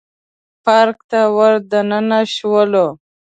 [0.63, 2.87] پارک ته ور دننه شولو.